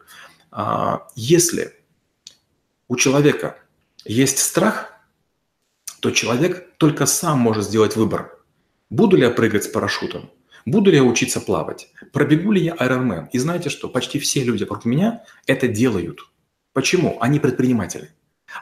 [0.53, 1.73] А, если
[2.87, 3.59] у человека
[4.05, 4.93] есть страх,
[5.99, 8.37] то человек только сам может сделать выбор–
[8.91, 10.31] Буду ли я прыгать с парашютом?
[10.67, 11.93] Буду ли я учиться плавать?
[12.13, 13.29] Пробегу ли я Ironman?
[13.31, 13.89] И знаете что?
[13.89, 16.19] Почти все люди вокруг меня это делают.
[16.73, 17.17] Почему?
[17.21, 18.11] Они предприниматели.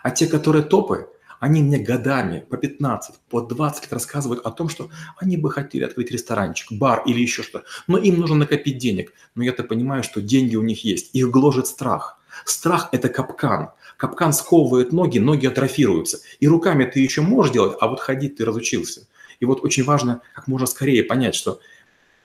[0.03, 1.09] А те, которые топы,
[1.41, 5.85] они мне годами по 15, по 20 лет рассказывают о том, что они бы хотели
[5.85, 7.65] открыть ресторанчик, бар или еще что.
[7.87, 9.15] Но им нужно накопить денег.
[9.35, 11.15] Но я-то понимаю, что деньги у них есть.
[11.15, 12.19] Их гложет страх.
[12.45, 13.71] Страх– это капкан.
[13.97, 16.21] Капкан сковывает ноги, ноги атрофируются.
[16.39, 19.07] И руками ты еще можешь делать, а вот ходить ты разучился.
[19.41, 21.61] И вот очень важно как можно скорее понять, что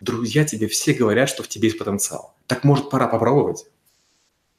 [0.02, 2.34] друзья тебе все говорят, что в тебе есть потенциал.
[2.48, 3.68] Так может пора попробовать?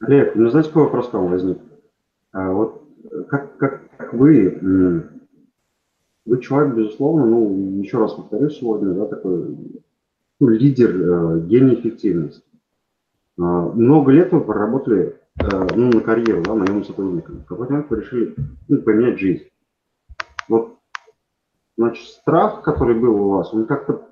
[0.00, 1.58] Олег, ну знаете, какой вопрос к вам возник?
[2.32, 2.82] А, вот
[3.28, 5.08] как, как, как вы,
[6.24, 9.56] вы человек, безусловно, ну, еще раз повторю сегодня, да, такой
[10.40, 12.42] ну, лидер, э, гений эффективности.
[13.38, 17.40] Э, много лет вы проработали э, ну, на карьеру, да, наемным сотрудником.
[17.40, 18.34] В какой-то момент вы решили
[18.68, 19.44] ну, поменять жизнь.
[20.48, 20.78] Вот
[21.76, 24.08] значит, страх, который был у вас, он как-то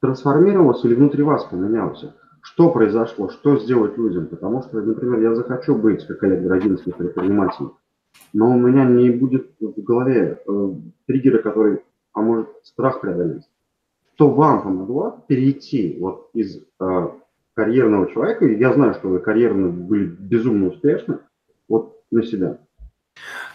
[0.00, 2.14] трансформировался или внутри вас поменялся?
[2.40, 3.28] Что произошло?
[3.28, 4.26] Что сделать людям?
[4.26, 7.74] Потому что, например, я захочу быть, как Олег Брагинский, предпринимателем,
[8.32, 10.70] но у меня не будет в голове э,
[11.06, 11.82] триггера, который
[12.12, 13.44] поможет страх преодолеть.
[14.14, 17.08] Что вам помогло перейти вот из э,
[17.54, 21.18] карьерного человека, я знаю, что вы карьерно были безумно успешны,
[21.68, 22.58] вот на себя.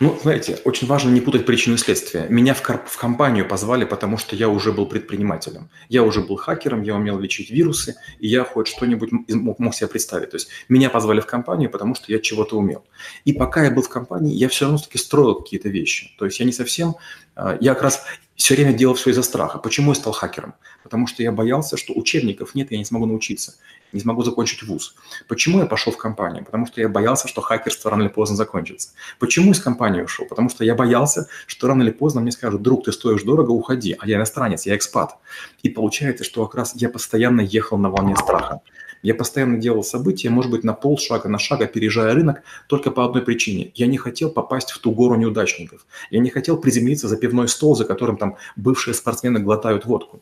[0.04, 2.28] Ну, знаете, очень важно не путать причину и следствие.
[2.28, 5.70] Меня в, в компанию позвали, потому что я уже был предпринимателем.
[5.88, 9.88] Я уже был хакером, я умел лечить вирусы, и я хоть что-нибудь мог, мог себе
[9.88, 10.32] представить.
[10.32, 12.84] То есть меня позвали в компанию, потому что я чего-то умел.
[13.24, 16.13] И пока я был в компании, я все равно таки строил какие-то вещи.
[16.20, 16.96] То есть я не совсем...
[17.36, 18.04] А, я как раз
[18.36, 19.58] все время делал все из-за страха.
[19.58, 20.54] Почему я стал хакером?
[20.84, 23.54] Потому что я боялся, что учебников нет, я не смогу научиться
[23.94, 24.96] не смогу закончить вуз.
[25.28, 26.44] Почему я пошел в компанию?
[26.44, 28.89] Потому что я боялся, что хакерство рано или поздно закончится.
[29.20, 30.26] Почему из компании ушел?
[30.26, 33.96] Потому что я боялся, что рано или поздно мне скажут, друг, ты стоишь дорого, уходи,
[34.00, 35.18] а я иностранец, я экспат.
[35.62, 38.62] И получается, что как раз я постоянно ехал на волне страха.
[39.04, 43.22] Я постоянно делал события, может быть, на полшага, на шаг, опережая рынок, только по одной
[43.22, 43.72] причине.
[43.76, 45.86] Я не хотел попасть в ту гору неудачников.
[46.10, 50.22] Я не хотел приземлиться за пивной стол, за которым там бывшие спортсмены глотают водку.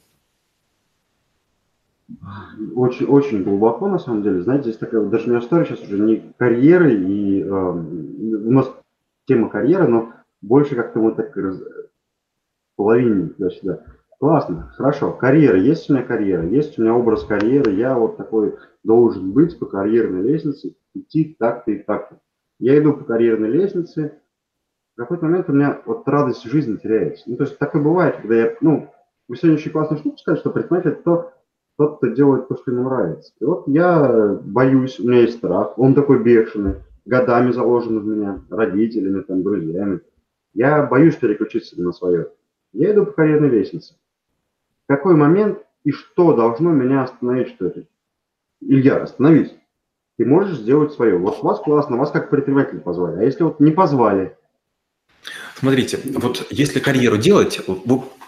[2.76, 4.42] Очень, очень глубоко, на самом деле.
[4.42, 8.72] Знаете, здесь такая, даже меня история сейчас уже не карьеры, и э, у нас
[9.26, 11.36] тема карьеры, но больше как-то вот так
[12.76, 13.84] половине туда-сюда.
[14.20, 15.14] Классно, хорошо.
[15.14, 15.58] Карьера.
[15.58, 17.72] Есть у меня карьера, есть у меня образ карьеры.
[17.72, 22.20] Я вот такой должен быть по карьерной лестнице, идти так-то и так-то.
[22.60, 24.22] Я иду по карьерной лестнице,
[24.96, 27.24] в какой-то момент у меня вот радость жизни теряется.
[27.30, 28.90] Ну, то есть так и бывает, когда я, ну,
[29.28, 31.32] вы сегодня очень классную штуку сказали, что предприниматель то,
[31.78, 33.34] тот, кто делает то, что ему нравится.
[33.40, 36.76] И вот я боюсь, у меня есть страх, он такой бешеный,
[37.12, 40.00] годами заложен в меня, родителями, там, друзьями.
[40.54, 42.30] Я боюсь переключиться на свое.
[42.72, 43.96] Я иду по карьерной лестнице.
[44.86, 47.84] В какой момент и что должно меня остановить, что это?
[48.62, 49.54] Илья, остановись.
[50.18, 51.18] Ты можешь сделать свое.
[51.18, 53.20] Вот вас классно, вас как предприниматель позвали.
[53.20, 54.38] А если вот не позвали?
[55.56, 57.62] Смотрите, вот если карьеру делать,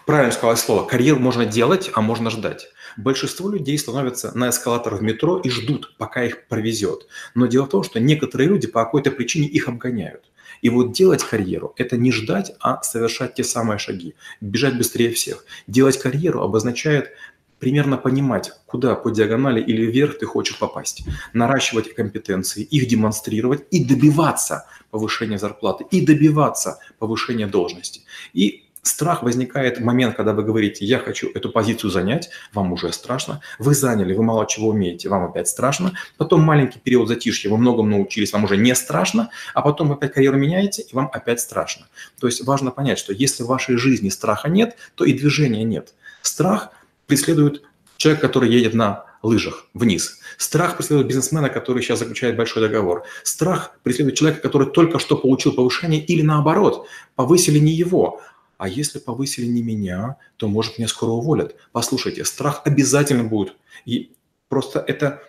[0.06, 2.68] правильно сказали слово, карьеру можно делать, а можно ждать.
[2.98, 7.08] Большинство людей становятся на эскалатор в метро и ждут, пока их провезет.
[7.34, 10.24] Но дело в том, что некоторые люди по какой-то причине их обгоняют.
[10.62, 15.46] И вот делать карьеру– это не ждать, а совершать те самые шаги, бежать быстрее всех.
[15.68, 17.12] Делать карьеру обозначает
[17.60, 23.84] примерно понимать, куда по диагонали или вверх ты хочешь попасть, наращивать компетенции, их демонстрировать и
[23.84, 28.02] добиваться повышения зарплаты, и добиваться повышения должности.
[28.34, 32.92] И Страх возникает в момент, когда вы говорите, я хочу эту позицию занять, вам уже
[32.92, 33.40] страшно.
[33.58, 35.94] Вы заняли, вы мало чего умеете, вам опять страшно.
[36.18, 39.30] Потом маленький период затишья, вы многому научились, вам уже не страшно.
[39.54, 41.88] А потом вы опять карьеру меняете, и вам опять страшно.
[42.20, 45.94] То есть важно понять, что если в вашей жизни страха нет, то и движения нет.
[46.22, 46.72] Страх
[47.08, 47.64] преследует
[47.96, 50.20] человек, который едет на лыжах вниз.
[50.38, 53.06] Страх преследует бизнесмена, который сейчас заключает большой договор.
[53.24, 58.22] Страх преследует человека, который только что получил повышение или наоборот, повысили не его,
[58.64, 61.54] а если повысили не меня, то, может, меня скоро уволят.
[61.74, 63.58] Послушайте, страх обязательно будет.
[63.84, 64.14] И
[64.48, 65.22] просто это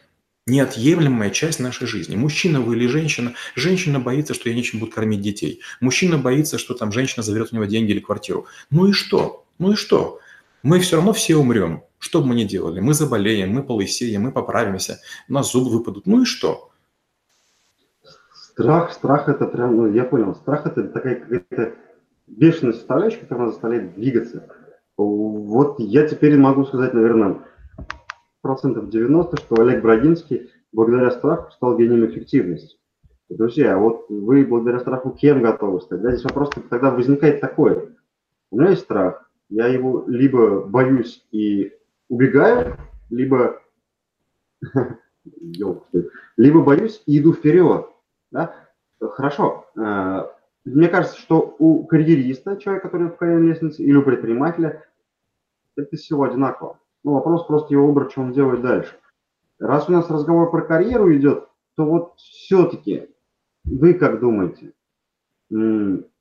[0.47, 2.15] неотъемлемая часть нашей жизни.
[2.15, 3.35] Мужчина вы или женщина.
[3.57, 5.63] Женщина боится, что я нечем буду кормить детей.
[5.81, 8.47] Мужчина боится, что там женщина заберет у него деньги или квартиру.
[8.71, 9.45] Ну и что?
[9.59, 10.21] Ну и что?
[10.63, 11.83] Мы все равно все умрем.
[11.99, 12.79] Что бы мы ни делали?
[12.79, 16.07] Мы заболеем, мы полысеем, мы поправимся, у нас зубы выпадут.
[16.07, 16.71] Ну и что?
[18.33, 21.75] Страх, страх это прям, ну я понял, страх это такая какая-то
[22.27, 24.49] бешеная составляющая, которая нас заставляет двигаться.
[24.97, 27.41] Вот я теперь могу сказать, наверное,
[28.41, 32.79] процентов 90, что Олег Брагинский благодаря страху стал гением эффективности.
[33.29, 36.03] Друзья, а вот вы благодаря страху кем готовы стать?
[36.03, 37.97] Да, здесь вопрос тогда возникает такой.
[38.51, 41.73] У меня есть страх, я его либо боюсь и
[42.09, 42.77] убегаю,
[43.11, 43.61] либо,
[46.37, 47.87] либо боюсь и иду вперед.
[48.31, 48.55] Да?
[49.01, 50.27] Хорошо, э,
[50.65, 54.85] мне кажется, что у карьериста, человека, который в карьерной лестнице, или у предпринимателя,
[55.77, 56.79] это все одинаково.
[57.03, 58.99] Ну, вопрос просто его выбор, что он делает дальше.
[59.59, 63.09] Раз у нас разговор про карьеру идет, то вот все-таки
[63.65, 64.73] вы как думаете,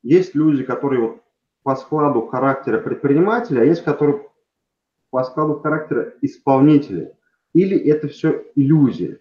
[0.02, 1.24] есть люди, которые вот
[1.64, 4.28] по складу характера предпринимателя, а есть которые
[5.10, 7.16] по складу характера исполнителя.
[7.54, 9.20] Или это все иллюзия?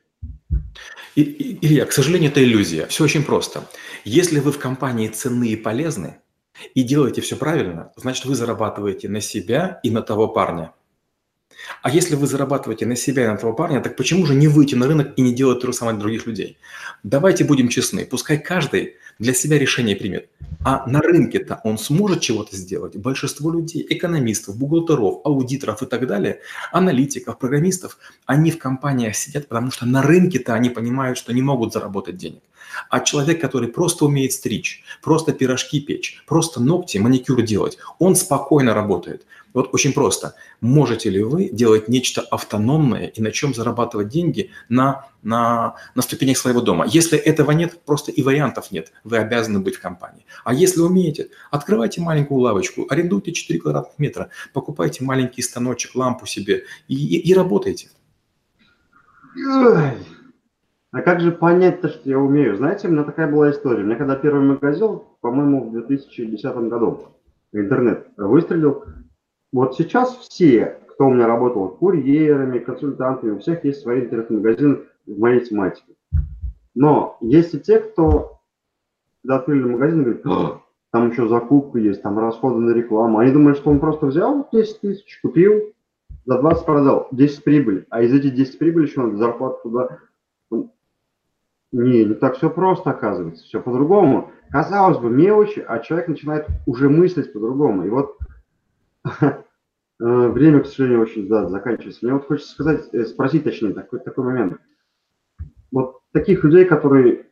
[1.15, 2.87] И, и, Илья, к сожалению, это иллюзия.
[2.87, 3.69] Все очень просто.
[4.05, 6.19] Если вы в компании ценны и полезны,
[6.75, 10.73] и делаете все правильно, значит, вы зарабатываете на себя и на того парня.
[11.83, 14.75] А если вы зарабатываете на себя и на того парня, так почему же не выйти
[14.75, 16.59] на рынок и не делать то же самое для других людей?
[17.03, 18.05] Давайте будем честны.
[18.07, 20.29] Пускай каждый для себя решение примет.
[20.65, 22.97] А на рынке-то он сможет чего-то сделать.
[22.97, 29.71] Большинство людей, экономистов, бухгалтеров, аудиторов и так далее, аналитиков, программистов, они в компаниях сидят, потому
[29.71, 32.43] что на рынке-то они понимают, что не могут заработать денег.
[32.89, 38.73] А человек, который просто умеет стричь, просто пирожки печь, просто ногти, маникюр делать, он спокойно
[38.73, 39.27] работает.
[39.55, 40.35] Вот очень просто.
[40.61, 46.39] Можете ли вы делать нечто автономное и на чем зарабатывать деньги на, на, на ступенях
[46.39, 46.87] своего дома?
[46.87, 48.93] Если этого нет, просто и вариантов нет.
[49.05, 50.25] Вы обязаны быть в компании.
[50.45, 56.65] А если умеете, открывайте маленькую лавочку, арендуйте 4 квадратных метра, покупайте маленький станочек, лампу себе
[56.89, 57.89] и, и, и работайте.
[60.93, 62.55] А как же понять-то, что я умею?
[62.57, 63.83] Знаете, у меня такая была история.
[63.83, 67.09] У меня когда первый магазин, по-моему, в 2010 году,
[67.53, 68.85] интернет выстрелил,
[69.53, 75.19] вот сейчас все, кто у меня работал курьерами, консультантами, у всех есть свои интернет-магазины в
[75.19, 75.95] моей тематике.
[76.75, 78.41] Но есть и те, кто,
[79.23, 83.19] когда открыли магазин, говорит, «А, там еще закупка есть, там расходы на рекламу.
[83.19, 85.73] Они думают, что он просто взял 10 тысяч, купил,
[86.25, 87.87] за 20 продал, 10 прибыли.
[87.91, 89.99] А из этих 10 прибыли еще надо зарплату туда.
[91.73, 94.31] Не, не так все просто оказывается, все по-другому.
[94.51, 97.87] Казалось бы, мелочи, а человек начинает уже мыслить по-другому.
[97.87, 98.19] И вот
[99.99, 102.01] время, к сожалению, очень да, заканчивается.
[102.03, 104.59] Мне вот хочется сказать, э, спросить точнее такой, такой момент.
[105.71, 107.27] Вот таких людей, которые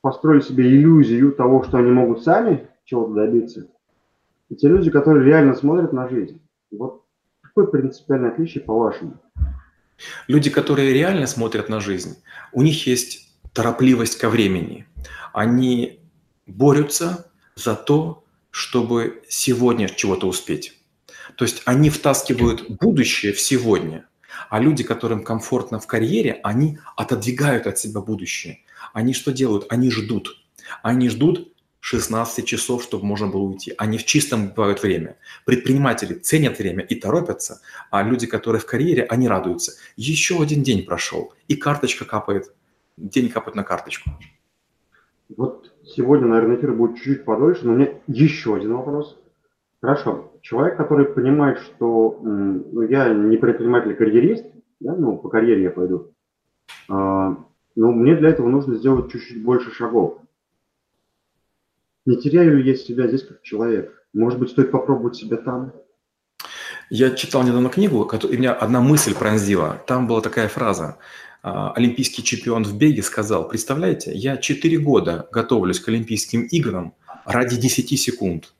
[0.00, 3.68] построили себе иллюзию того, что они могут сами чего-то добиться,
[4.48, 6.40] и те люди, которые реально смотрят на жизнь.
[6.70, 7.04] Вот
[7.42, 9.20] какое принципиальное отличие по-вашему?
[10.26, 14.86] Люди, которые реально смотрят на жизнь, у них есть торопливость ко времени.
[15.32, 16.00] Они
[16.46, 20.77] борются за то, чтобы сегодня чего-то успеть.
[21.38, 24.08] То есть они втаскивают будущее в сегодня,
[24.50, 28.58] а люди, которым комфортно в карьере, они отодвигают от себя будущее.
[28.92, 29.66] Они что делают?
[29.68, 30.44] Они ждут.
[30.82, 33.72] Они ждут 16 часов, чтобы можно было уйти.
[33.78, 35.16] Они в чистом бывают время.
[35.44, 37.60] Предприниматели ценят время и торопятся,
[37.92, 39.74] а люди, которые в карьере, они радуются.
[39.94, 42.52] Еще один день прошел, и карточка капает.
[42.96, 44.10] День капает на карточку.
[45.36, 49.16] Вот сегодня, наверное, эфир будет чуть-чуть подольше, но у меня еще один вопрос.
[49.80, 50.32] Хорошо.
[50.42, 54.46] Человек, который понимает, что ну, я не предприниматель, а карьерист,
[54.80, 56.12] да, ну, по карьере я пойду,
[56.88, 57.36] а,
[57.76, 60.18] но мне для этого нужно сделать чуть-чуть больше шагов.
[62.06, 64.04] Не теряю ли я себя здесь как человек?
[64.14, 65.72] Может быть, стоит попробовать себя там?
[66.90, 69.82] Я читал недавно книгу, и меня одна мысль пронзила.
[69.86, 70.96] Там была такая фраза.
[71.42, 77.60] А, олимпийский чемпион в беге сказал, представляете, я 4 года готовлюсь к Олимпийским играм ради
[77.60, 78.54] 10 секунд.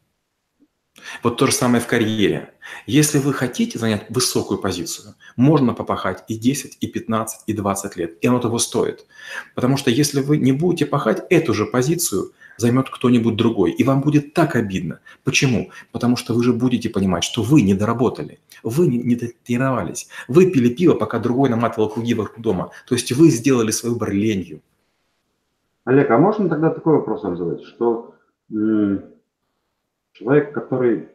[1.23, 2.53] Вот то же самое в карьере.
[2.87, 8.19] Если вы хотите занять высокую позицию, можно попахать и 10, и 15, и 20 лет,
[8.21, 9.07] и оно того стоит.
[9.55, 14.01] Потому что если вы не будете пахать эту же позицию, займет кто-нибудь другой, и вам
[14.01, 15.01] будет так обидно.
[15.25, 15.71] Почему?
[15.93, 20.69] Потому что вы же будете понимать, что вы не доработали, вы не, тренировались, вы пили
[20.69, 22.71] пиво, пока другой наматывал круги вокруг дома.
[22.87, 24.61] То есть вы сделали свой выбор ленью.
[25.85, 28.15] Олег, а можно тогда такой вопрос вам задать, что
[30.13, 31.09] человек, который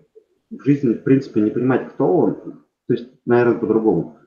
[0.49, 2.35] в жизни, в принципе, не понимает, кто он,
[2.87, 4.17] то есть, наверное, по-другому.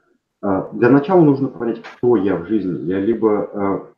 [0.42, 2.88] А, для начала нужно понять, кто я в жизни.
[2.88, 3.92] Я либо а,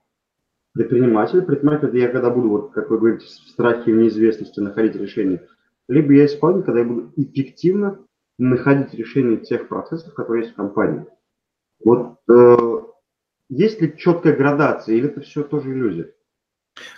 [0.73, 4.97] предприниматель, предприниматель я когда буду, вот, как вы говорите, в страхе и в неизвестности находить
[4.97, 5.47] решение,
[5.89, 7.99] либо я исполнитель, когда я буду эффективно
[8.39, 11.07] находить решение тех процессов, которые есть в компании.
[11.85, 12.57] Вот э,
[13.49, 16.13] есть ли четкая градация, или это все тоже иллюзия?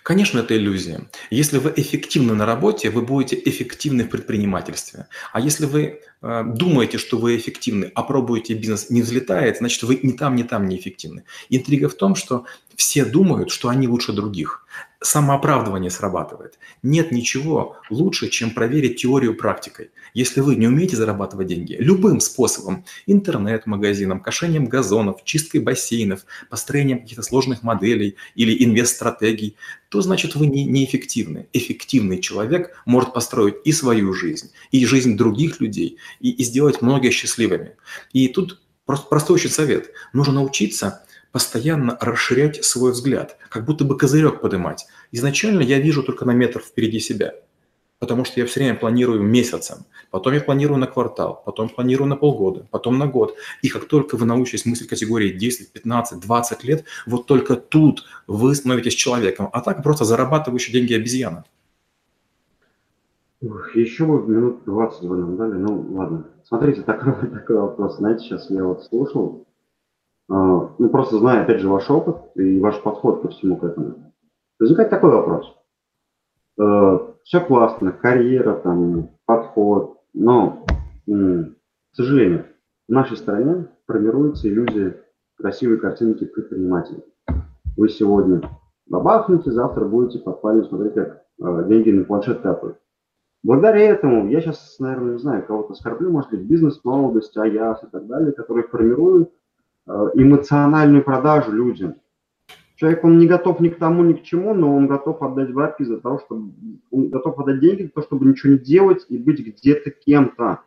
[0.02, 1.08] Конечно, это иллюзия.
[1.30, 5.06] Если вы эффективны на работе, вы будете эффективны в предпринимательстве.
[5.32, 10.00] А если вы э, думаете, что вы эффективны, а пробуете бизнес не взлетает, значит вы
[10.02, 11.24] ни там, ни там не эффективны.
[11.48, 12.44] Интрига в том, что
[12.76, 14.64] все думают, что они лучше других
[15.02, 16.58] самооправдывание срабатывает.
[16.82, 19.90] Нет ничего лучше, чем проверить теорию практикой.
[20.12, 27.22] Если вы не умеете зарабатывать деньги любым способом, интернет-магазином, кошением газонов, чисткой бассейнов, построением каких-то
[27.22, 29.56] сложных моделей или инвест-стратегий,
[29.88, 31.48] то значит вы не, неэффективны.
[31.52, 37.10] Эффективный человек может построить и свою жизнь, и жизнь других людей, и, и сделать многие
[37.10, 37.76] счастливыми.
[38.12, 39.92] И тут просто простой очень совет.
[40.12, 44.86] Нужно научиться постоянно расширять свой взгляд, как будто бы козырек поднимать.
[45.12, 47.34] Изначально я вижу только на метр впереди себя,
[47.98, 52.16] потому что я все время планирую месяцем, потом я планирую на квартал, потом планирую на
[52.16, 53.36] полгода, потом на год.
[53.62, 58.54] И как только вы научитесь мыслить категории 10, 15, 20 лет, вот только тут вы
[58.54, 61.44] становитесь человеком, а так просто зарабатывающий деньги обезьяна.
[63.74, 66.24] Еще бы минут 20 вы нам дали, ну ладно.
[66.44, 69.46] Смотрите, такой, такой вопрос, знаете, сейчас я вот слушал,
[70.30, 74.12] ну, просто зная, опять же, ваш опыт и ваш подход ко всему к этому,
[74.60, 75.56] возникает такой вопрос.
[76.58, 80.64] А, Все классно, карьера, там, подход, но,
[81.06, 82.46] к сожалению,
[82.88, 85.04] в нашей стране формируется иллюзия
[85.36, 87.02] красивой картинки предпринимателей.
[87.76, 88.42] Вы сегодня
[88.86, 92.78] бабахнете, завтра будете подпаливать, смотреть, как а, деньги на планшет капают.
[93.42, 98.06] Благодаря этому, я сейчас, наверное, не знаю, кого-то оскорблю, может быть, бизнес-молодость, АЯС и так
[98.06, 99.39] далее, которые формируют Э,
[100.14, 101.96] эмоциональную продажу людям.
[102.76, 105.82] Человек, он не готов ни к тому, ни к чему, но он готов отдать бабки
[105.82, 106.52] за того, чтобы...
[106.90, 110.60] Он готов отдать деньги за то, чтобы ничего не делать и быть где-то кем-то.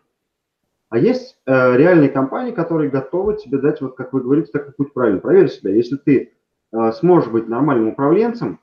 [0.89, 4.93] А есть э, реальные компании, которые готовы тебе дать, вот как вы говорите, такой путь
[4.93, 5.21] правильно.
[5.21, 5.73] Проверь себя.
[5.73, 6.33] Если ты
[6.71, 8.59] э, сможешь быть нормальным управленцем,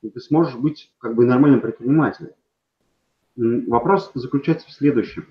[0.00, 2.30] ты сможешь быть как бы нормальным предпринимателем.
[3.36, 5.26] Вопрос заключается в следующем.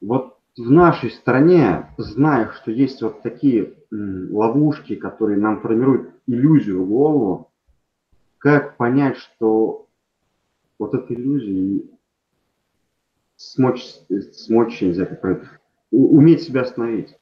[0.00, 6.88] Вот в нашей стране, зная, что есть вот такие ловушки, которые нам формируют иллюзию в
[6.88, 7.50] голову,
[8.38, 9.88] как понять, что
[10.78, 11.82] вот эта иллюзия
[13.36, 13.84] смочь,
[14.32, 17.16] смочь, не знаю, как уметь себя остановить.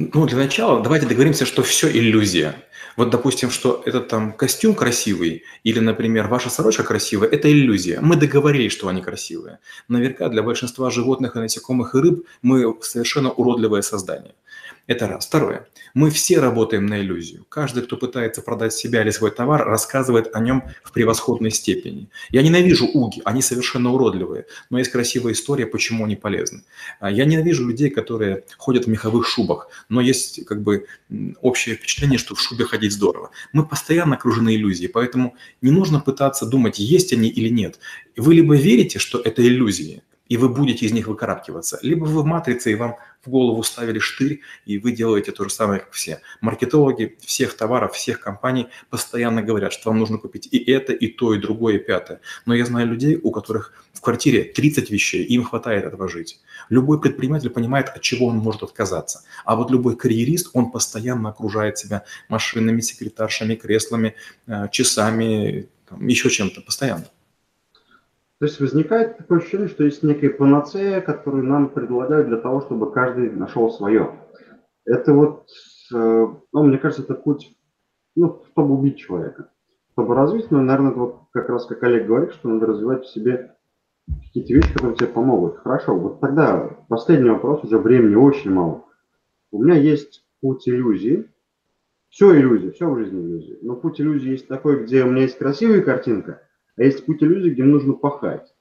[0.00, 2.54] Ну, для начала давайте договоримся, что все иллюзия.
[2.96, 8.00] Вот, допустим, что этот там костюм красивый или, например, ваша сорочка красивая, это иллюзия.
[8.00, 9.58] Мы договорились, что они красивые.
[9.88, 14.34] Наверняка для большинства животных и насекомых и рыб мы совершенно уродливое создание.
[14.86, 15.26] Это раз.
[15.26, 15.66] Второе.
[15.94, 17.44] Мы все работаем на иллюзию.
[17.48, 22.08] Каждый, кто пытается продать себя или свой товар, рассказывает о нем в превосходной степени.
[22.30, 26.62] Я ненавижу уги, они совершенно уродливые, но есть красивая история, почему они полезны.
[27.00, 30.86] А я ненавижу людей, которые ходят в меховых шубах, но есть как бы
[31.40, 33.30] общее впечатление, что в шубе ходить здорово.
[33.52, 37.78] Мы постоянно окружены иллюзией, поэтому не нужно пытаться думать, есть они или нет.
[38.16, 41.80] Вы либо верите, что это иллюзии, и вы будете из них выкарабкиваться.
[41.82, 45.50] Либо вы в матрице, и вам в голову ставили штырь, и вы делаете то же
[45.50, 46.20] самое, как все.
[46.40, 51.34] Маркетологи всех товаров, всех компаний постоянно говорят, что вам нужно купить и это, и то,
[51.34, 52.20] и другое, и пятое.
[52.46, 56.40] Но я знаю людей, у которых в квартире 30 вещей, им хватает этого жить.
[56.68, 59.24] Любой предприниматель понимает, от чего он может отказаться.
[59.44, 64.14] А вот любой карьерист, он постоянно окружает себя машинами, секретаршами, креслами,
[64.46, 67.06] э, часами, там, еще чем-то, постоянно.
[68.40, 72.90] То есть возникает такое ощущение, что есть некая панацея, которую нам предлагают для того, чтобы
[72.90, 74.18] каждый нашел свое.
[74.86, 75.46] Это вот,
[75.92, 77.54] э, ну, мне кажется, это путь,
[78.16, 79.50] ну, чтобы убить человека.
[79.92, 83.56] Чтобы развить, ну, наверное, вот как раз как Олег говорит, что надо развивать в себе
[84.24, 85.58] какие-то вещи, которые тебе помогут.
[85.58, 88.86] Хорошо, вот тогда последний вопрос, уже времени очень мало.
[89.50, 91.30] У меня есть путь иллюзии.
[92.08, 93.58] Все иллюзии, все в жизни иллюзии.
[93.60, 96.40] Но путь иллюзии есть такой, где у меня есть красивая картинка,
[96.80, 98.54] а есть путь иллюзии, где нужно пахать.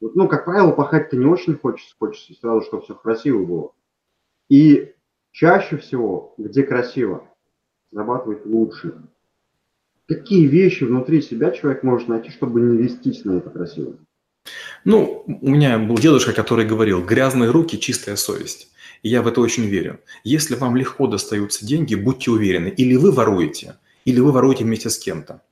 [0.00, 3.72] Вот, ну, как правило, пахать-то не очень хочется, хочется сразу, чтобы все красиво было.
[4.48, 4.92] И
[5.30, 7.24] чаще всего, где красиво,
[7.92, 9.00] зарабатывать лучше.
[10.08, 13.96] Какие вещи внутри себя человек может найти, чтобы не вестись на это красиво?
[14.84, 18.72] Ну, у меня был дедушка, который говорил, грязные руки, чистая совесть.
[19.02, 20.00] И я в это очень верю.
[20.24, 24.98] Если вам легко достаются деньги, будьте уверены, или вы воруете, или вы воруете вместе с
[24.98, 25.42] кем-то.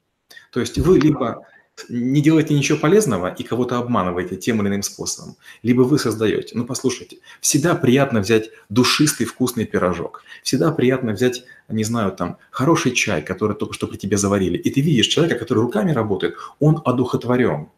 [0.50, 1.46] То есть вы либо
[1.88, 6.56] не делаете ничего полезного и кого-то обманываете тем или иным способом, либо вы создаете.
[6.56, 12.92] Ну, послушайте, всегда приятно взять душистый вкусный пирожок, всегда приятно взять, не знаю, там, хороший
[12.92, 16.80] чай, который только что при тебе заварили, и ты видишь человека, который руками работает, он
[16.84, 17.68] одухотворен.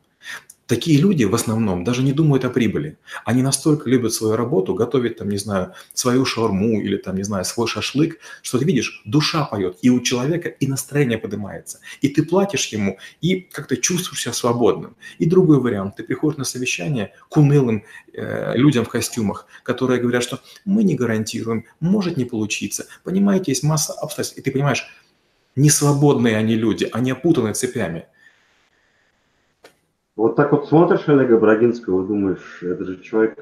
[0.67, 2.99] Такие люди в основном даже не думают о прибыли.
[3.25, 7.45] Они настолько любят свою работу, готовят там, не знаю, свою шаурму или там, не знаю,
[7.45, 11.79] свой шашлык, что ты видишь, душа поет, и у человека и настроение поднимается.
[12.01, 14.97] И ты платишь ему, и как-то чувствуешь себя свободным.
[15.19, 20.25] И другой вариант, ты приходишь на совещание к унылым э, людям в костюмах, которые говорят,
[20.25, 22.87] что мы не гарантируем, может не получиться.
[23.05, 24.85] Понимаете, есть масса обстоятельств, и ты понимаешь,
[25.55, 28.07] не свободные они люди, они опутаны цепями.
[30.17, 33.39] Вот так вот смотришь Олега Брагинского, думаешь, это же человек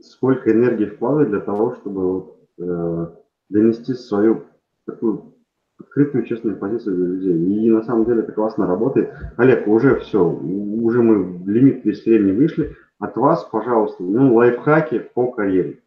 [0.00, 3.06] сколько энергии вкладывает для того, чтобы вот, э,
[3.50, 4.44] донести свою
[4.86, 5.34] такую
[5.78, 7.66] открытую, честную позицию для людей.
[7.66, 9.12] И на самом деле это классно работает.
[9.36, 12.74] Олег, уже все, уже мы в лимит весь времени вышли.
[12.98, 15.80] От вас, пожалуйста, ну, лайфхаки по карьере.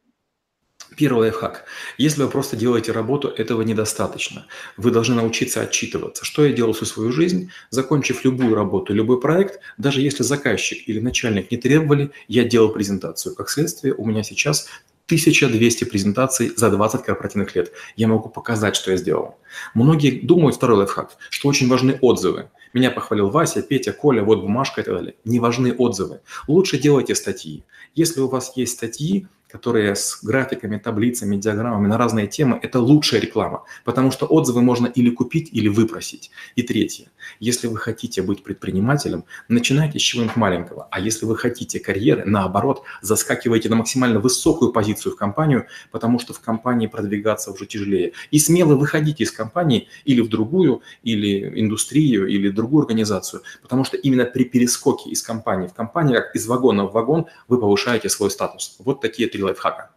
[0.98, 1.66] Первый лайфхак.
[1.98, 4.46] Если вы просто делаете работу, этого недостаточно.
[4.76, 6.26] Вы должны научиться отчитываться.
[6.26, 7.52] Что я делал всю свою жизнь?
[7.70, 13.36] Закончив любую работу, любой проект, даже если заказчик или начальник не требовали, я делал презентацию.
[13.36, 14.68] Как следствие, у меня сейчас
[15.10, 17.72] 1200 презентаций за 20 корпоративных лет.
[17.96, 19.38] Я могу показать, что я сделал.
[19.74, 22.50] Многие думают, второй лайфхак, что очень важны отзывы.
[22.74, 25.16] Меня похвалил Вася, Петя, Коля, вот бумажка и так далее.
[25.26, 26.22] Не важны отзывы.
[26.48, 27.64] Лучше делайте статьи.
[27.96, 33.20] Если у вас есть статьи, которые с графиками, таблицами, диаграммами на разные темы, это лучшая
[33.20, 36.32] реклама, потому что отзывы можно или купить, или выпросить.
[36.56, 37.08] И третье,
[37.40, 42.84] если вы хотите быть предпринимателем, начинайте с чего-нибудь маленького, а если вы хотите карьеры, наоборот,
[43.02, 48.14] заскакивайте на максимально высокую позицию в компанию, потому что в компании продвигаться уже тяжелее.
[48.32, 53.98] И смело выходите из компании или в другую, или индустрию, или другую организацию, потому что
[53.98, 58.30] именно при перескоке из компании в компанию, как из вагона в вагон, вы повышаете свой
[58.30, 58.76] статус.
[58.80, 59.90] Вот такие три три лайфхака?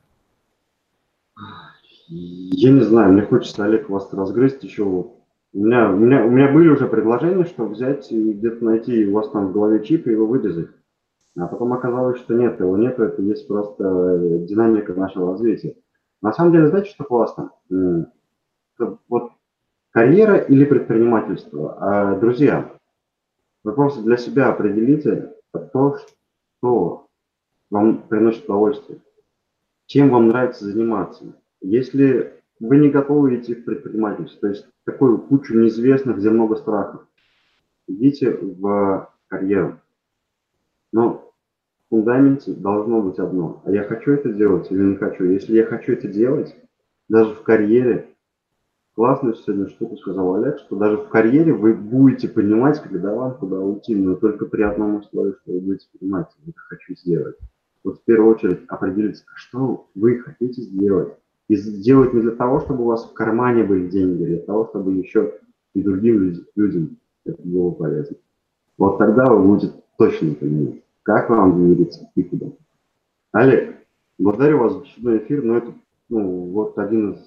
[2.09, 4.85] Я не знаю, мне хочется, Олег, вас разгрызть еще.
[4.85, 5.15] У
[5.53, 9.31] меня, у, меня, у меня были уже предложения, что взять и где-то найти у вас
[9.31, 10.71] там в голове чип и его вырезать.
[11.37, 15.75] А потом оказалось, что нет, его нет, это есть просто э, динамика нашего развития.
[16.21, 17.51] На самом деле, знаете, что классно?
[19.09, 19.33] Вот
[19.91, 21.77] карьера или предпринимательство.
[21.81, 22.71] А, друзья,
[23.65, 25.35] вы просто для себя определите
[25.73, 25.99] то,
[26.59, 27.07] что
[27.71, 29.01] вам приносит удовольствие
[29.93, 31.37] чем вам нравится заниматься.
[31.61, 37.07] Если вы не готовы идти в предпринимательство, то есть такую кучу неизвестных, где много страхов,
[37.87, 39.81] идите в карьеру.
[40.93, 41.35] Но
[41.85, 43.61] в фундаменте должно быть одно.
[43.67, 45.25] А я хочу это делать или не хочу?
[45.25, 46.57] Если я хочу это делать,
[47.11, 48.09] даже в карьере,
[48.95, 53.61] классную сегодня штуку сказал Олег, что даже в карьере вы будете понимать, когда вам куда
[53.61, 57.37] уйти, но только при одном условии, что вы будете понимать, это хочу сделать
[57.85, 61.15] вот в первую очередь определиться, что вы хотите сделать.
[61.49, 64.69] И сделать не для того, чтобы у вас в кармане были деньги, а для того,
[64.69, 65.39] чтобы еще
[65.75, 68.17] и другим людям это было полезно.
[68.79, 72.47] Вот тогда вы будете точно понимать, как вам двигаться и куда.
[73.33, 73.77] Олег,
[74.19, 75.75] благодарю вас за очередной эфир, но это
[76.09, 77.19] ну, вот один из...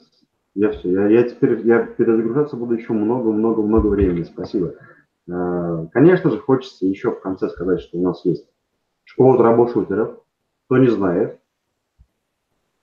[0.54, 4.24] Я все, я, я теперь я перезагружаться буду еще много-много-много времени.
[4.24, 4.76] Спасибо.
[5.30, 8.48] А, конечно же, хочется еще в конце сказать, что у нас есть
[9.04, 10.20] школа дробошутеров,
[10.66, 11.40] кто не знает,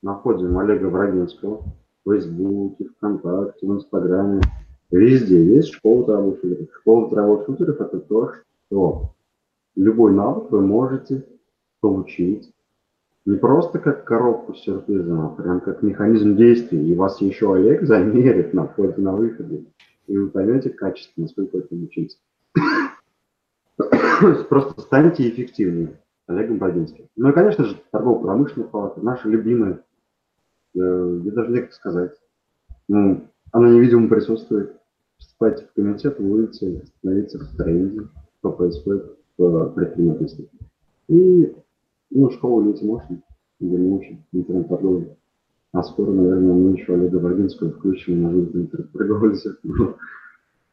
[0.03, 1.64] находим Олега Брагинского
[2.05, 4.41] в Фейсбуке, ВКонтакте, в Инстаграме.
[4.91, 6.68] Везде есть школа травошутеров.
[6.80, 8.33] Школа травошутеров– это то,
[8.66, 9.14] что
[9.74, 11.26] любой навык вы можете
[11.80, 12.53] получить
[13.24, 16.83] не просто как коробку с сюрпризом, а прям как механизм действия.
[16.83, 19.64] И вас еще Олег замерит на входе на выходе.
[20.09, 22.18] И вы поймете качественно, насколько это учиться.
[24.49, 26.01] Просто станьте эффективнее.
[26.33, 27.07] Олегом Бабинским.
[27.16, 29.83] Ну и, конечно же, торгово-промышленная палата, наша любимая,
[30.74, 32.12] э, я даже не как сказать.
[32.89, 34.76] Ну, она невидимо присутствует.
[35.18, 38.09] Вступайте в комитет, вы будете становиться в тренде,
[38.39, 40.49] что происходит в предпринимательстве.
[41.09, 41.55] И,
[42.11, 43.22] ну, школу лиц можно,
[43.61, 45.16] где мы учим интернет-торговлю.
[45.72, 49.37] А скоро, наверное, мы еще Олега Бородинского включим на интернет-торговлю,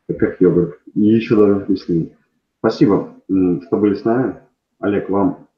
[0.08, 0.80] как йогурт.
[0.96, 2.18] И еще даже вкуснее.
[2.60, 4.42] Спасибо, что были с нами.
[4.80, 5.49] Олег, вам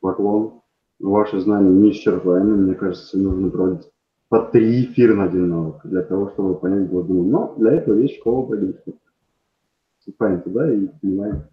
[0.00, 0.60] поклон.
[0.98, 2.56] Ваши знания неисчерпаемы.
[2.56, 3.90] Мне кажется, нужно проводить
[4.28, 7.24] по три эфира на один навык для того, чтобы понять глубину.
[7.24, 8.94] Но для этого есть школа Брагинского.
[9.98, 11.44] Вступаем туда и понимаем,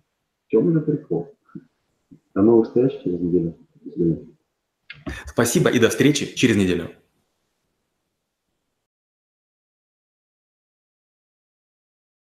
[0.48, 1.34] в чем же прикол.
[2.34, 3.56] До новых встреч через неделю.
[5.26, 6.90] Спасибо и до встречи через неделю.